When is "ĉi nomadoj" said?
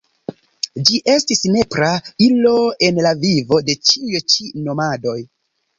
4.35-5.21